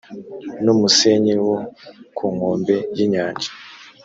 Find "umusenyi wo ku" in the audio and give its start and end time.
0.73-2.25